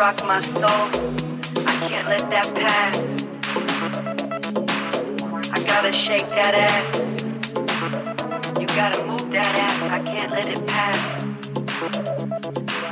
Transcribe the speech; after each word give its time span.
rock 0.00 0.16
my 0.26 0.40
soul. 0.40 0.88
I 1.66 1.74
can't 1.86 2.08
let 2.08 2.30
that 2.30 2.48
pass. 2.54 3.22
I 5.52 5.62
gotta 5.66 5.92
shake 5.92 6.26
that 6.30 6.54
ass. 6.54 7.22
You 8.58 8.66
gotta 8.68 9.04
move 9.04 9.30
that 9.30 9.52
ass. 9.66 9.82
I 9.90 9.98
can't 9.98 10.32
let 10.32 10.46
it 10.48 10.66
pass. 10.66 11.24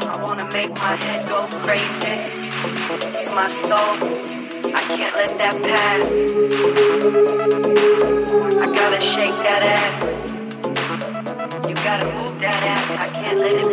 I 0.04 0.22
wanna 0.22 0.52
make 0.52 0.68
my 0.68 0.96
head 0.96 1.26
go 1.26 1.46
crazy. 1.64 2.14
My 3.34 3.48
soul. 3.48 3.96
I 4.78 4.82
can't 4.94 5.14
let 5.16 5.38
that 5.38 5.56
pass. 5.62 6.10
I 8.64 8.66
gotta 8.80 9.00
shake 9.00 9.38
that 9.48 9.62
ass. 9.78 10.30
You 11.68 11.74
gotta 11.88 12.04
move 12.18 12.38
that 12.40 12.62
ass. 12.74 12.90
I 13.00 13.08
can't 13.18 13.38
let 13.38 13.54
it 13.54 13.66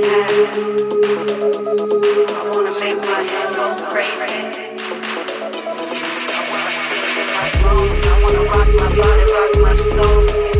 pass. 2.30 2.35
Raising 2.86 3.02
my 3.02 3.24
go 3.56 3.76
crazy. 3.89 4.76
I 7.38 8.21
wanna 8.21 8.41
rock 8.45 8.69
my 8.78 8.88
body, 8.95 9.26
rock 9.34 9.54
my 9.60 9.76
soul. 9.76 10.55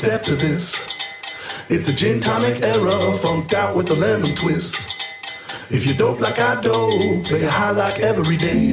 Step 0.00 0.22
to 0.22 0.34
this. 0.34 0.80
It's 1.68 1.84
the 1.84 1.92
gin 1.92 2.22
tonic 2.22 2.64
era, 2.64 2.96
funked 3.18 3.52
out 3.52 3.76
with 3.76 3.90
a 3.90 3.94
lemon 3.94 4.34
twist. 4.34 4.74
If 5.70 5.86
you 5.86 5.92
dope 5.92 6.20
like 6.20 6.40
I 6.40 6.58
dope, 6.62 7.24
play 7.24 7.44
a 7.44 7.50
high 7.50 7.72
like 7.72 8.00
every 8.00 8.38
day. 8.38 8.72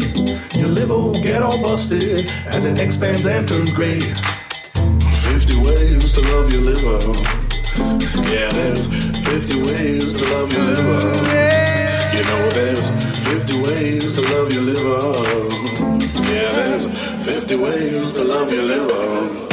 Your 0.57 0.69
liver 0.69 0.97
will 0.97 1.21
get 1.21 1.41
all 1.41 1.61
busted 1.61 2.31
as 2.47 2.63
it 2.63 2.79
expands 2.79 3.27
and 3.27 3.45
turns 3.45 3.73
gray. 3.73 3.99
50 3.99 5.67
ways 5.67 6.13
to 6.13 6.21
love 6.31 6.47
your 6.53 6.61
liver. 6.61 6.97
Yeah, 8.31 8.47
there's 8.57 8.87
50 9.27 9.63
ways 9.63 10.13
to 10.13 10.23
love 10.31 10.53
your 10.53 10.63
liver. 10.63 11.11
You 12.15 12.23
know 12.23 12.49
there's 12.55 12.87
50 13.27 13.63
ways 13.63 14.15
to 14.15 14.21
love 14.31 14.53
your 14.53 14.63
liver. 14.63 15.01
Yeah, 16.31 16.49
there's 16.51 16.87
50 17.25 17.55
ways 17.57 18.13
to 18.13 18.23
love 18.23 18.53
your 18.53 18.63
liver. 18.63 19.46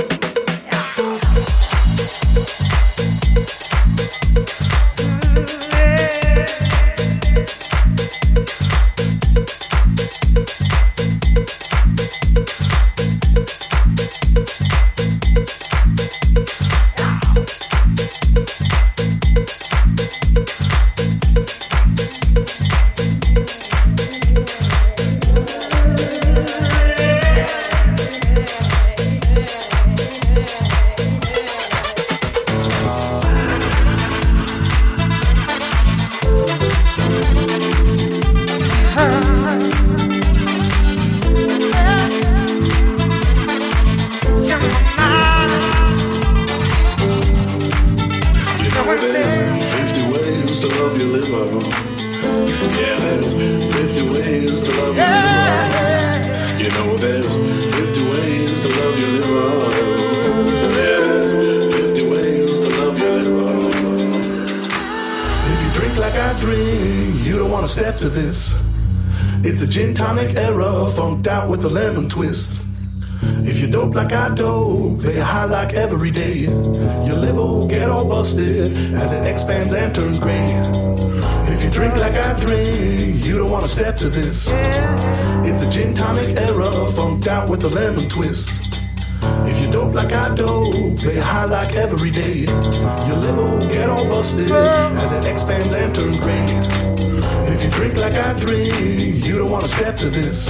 To 100.05 100.11
this. 100.11 100.47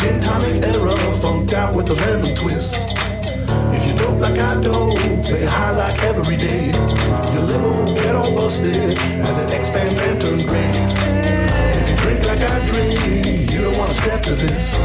Gin 0.00 0.20
tonic 0.20 0.62
era, 0.64 0.96
funked 1.20 1.52
out 1.52 1.74
with 1.74 1.90
a 1.90 1.94
lemon 1.94 2.34
twist. 2.36 2.74
If 3.74 3.82
you 3.86 3.94
like 4.18 4.38
I 4.38 4.62
dope, 4.62 4.96
play 5.24 5.44
high 5.46 5.72
like 5.72 6.00
every 6.04 6.36
day. 6.36 6.70
Your 7.34 7.42
liver 7.42 7.68
will 7.68 7.94
get 7.94 8.14
all 8.14 8.34
busted 8.34 8.96
as 9.28 9.36
it 9.38 9.50
expands 9.52 9.98
and 10.00 10.20
turns 10.20 10.46
gray. 10.46 10.70
If 11.80 11.90
you 11.90 11.96
drink 11.96 12.24
like 12.24 12.40
I 12.40 12.66
drink, 12.70 13.50
you 13.50 13.62
don't 13.62 13.76
wanna 13.76 13.94
step 13.94 14.22
to 14.22 14.34
this. 14.36 14.78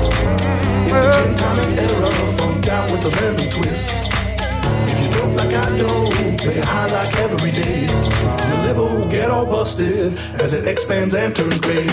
It's 0.84 0.94
a 0.94 1.12
gin 1.16 1.36
tonic 1.38 1.80
era, 1.80 2.12
funked 2.38 2.68
out 2.68 2.92
with 2.92 3.06
a 3.06 3.12
lemon 3.22 3.50
twist. 3.52 3.90
If 4.90 4.98
you 5.04 5.10
dope 5.14 5.38
like 5.38 5.54
I 5.54 5.78
dope, 5.78 6.40
play 6.40 6.62
high 6.62 6.88
like 6.88 7.16
every 7.18 7.52
day. 7.52 7.86
Your 8.50 8.60
liver 8.66 8.88
will 8.96 9.10
get 9.10 9.30
all 9.30 9.46
busted 9.46 10.18
as 10.42 10.54
it 10.54 10.68
expands 10.68 11.14
and 11.14 11.36
turns 11.36 11.60
gray. 11.60 11.88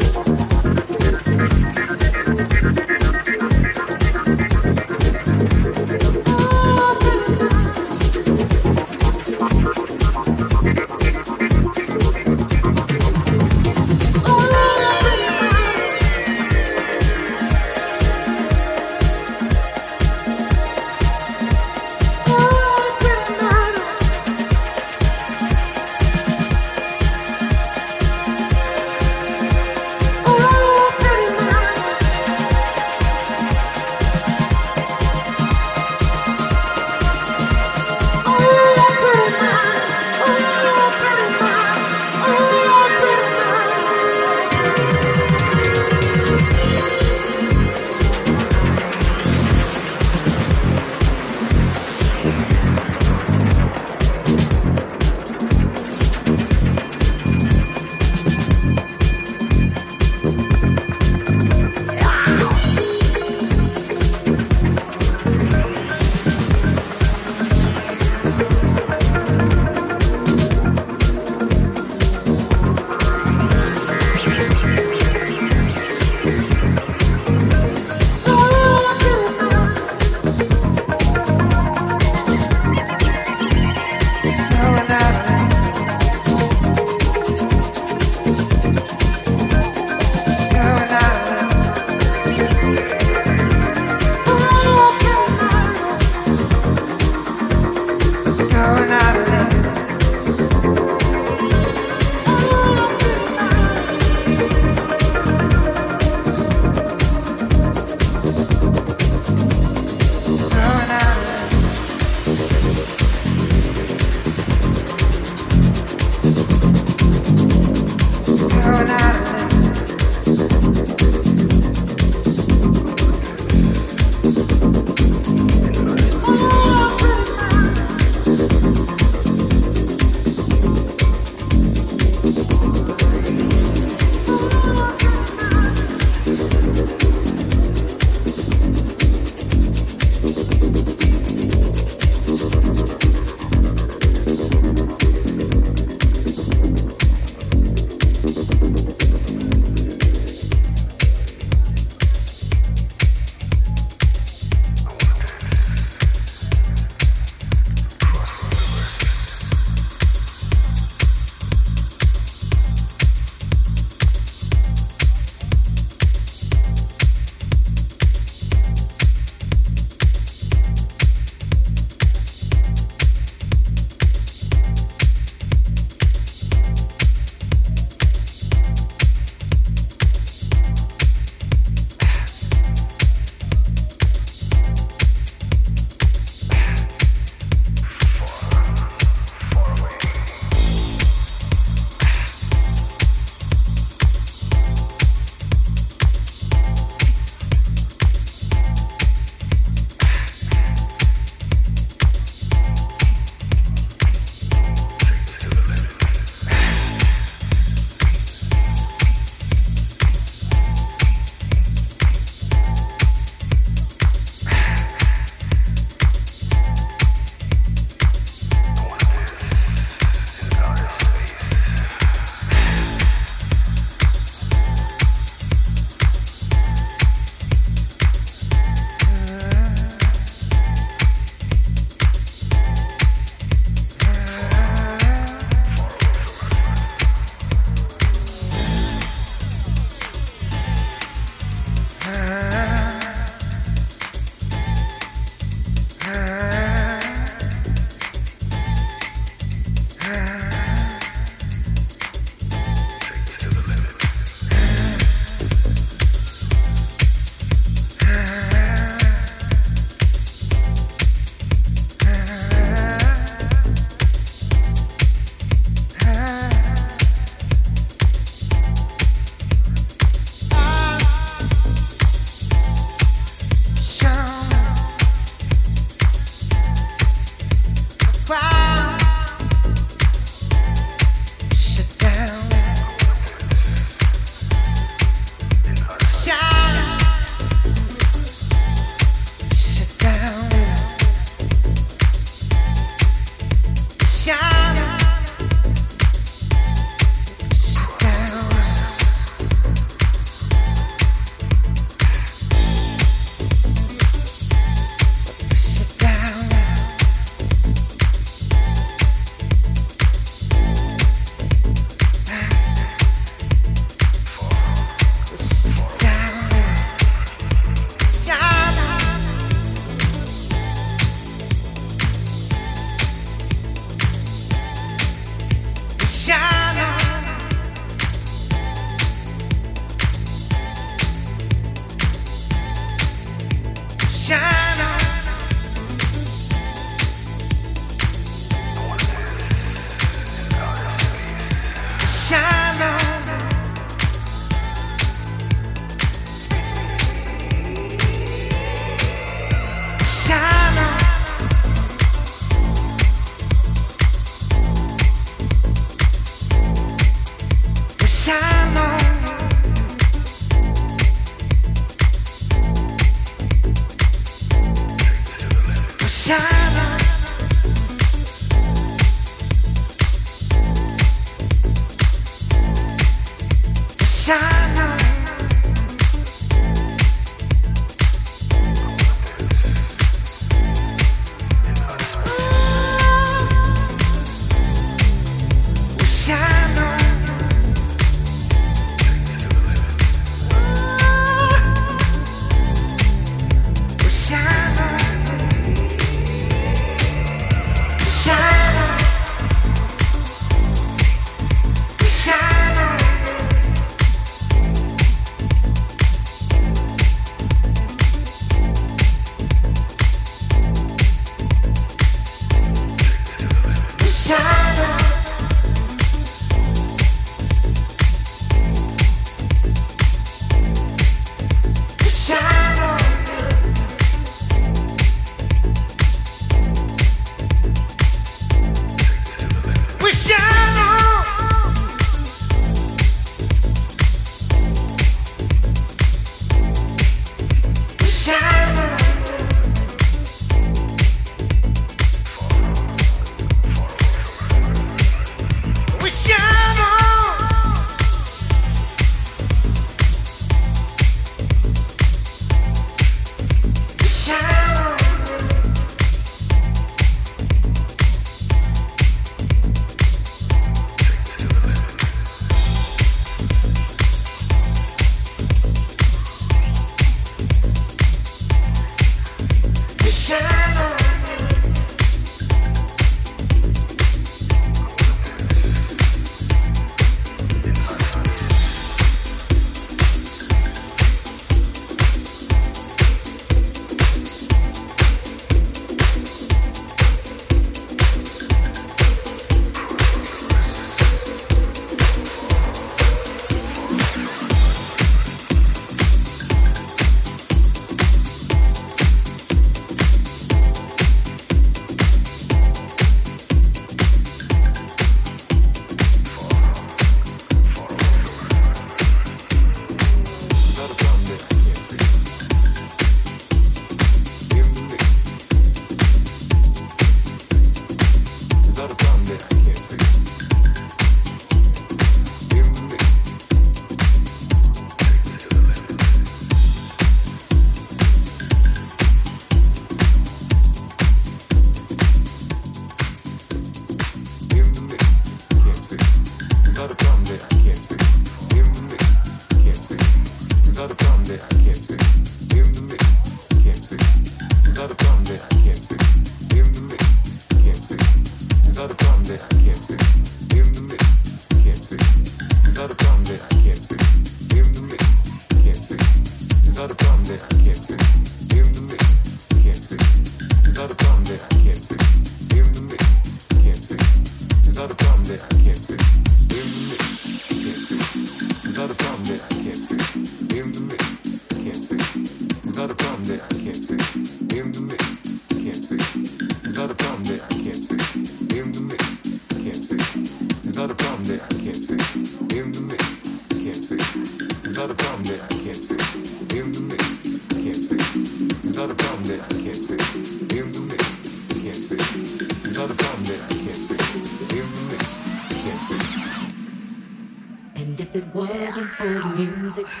music 599.71 600.00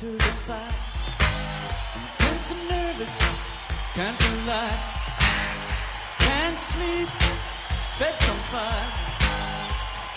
to 0.00 0.06
the 0.06 0.32
facts. 0.48 1.10
Tense 2.16 2.52
and 2.52 2.68
nervous, 2.70 3.16
can't 3.92 4.18
relax. 4.30 5.12
Can't 6.20 6.56
sleep, 6.56 7.08
bed's 7.98 8.28
on 8.32 8.40
fire. 8.52 8.92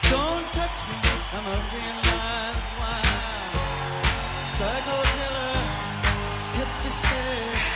Don't 0.09 0.47
touch 0.59 0.77
me, 0.87 0.97
I'm 1.35 1.45
a 1.55 1.57
real 1.73 1.97
live 2.11 2.61
wire. 2.79 3.51
Psycho 4.55 4.97
killer, 5.17 5.59
qu'est-ce 6.53 6.79
que 6.79 6.89
c'est? 6.89 7.73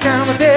Get 0.00 0.04
down 0.04 0.26
with 0.26 0.49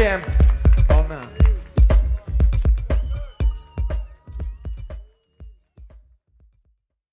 Jam. 0.00 0.39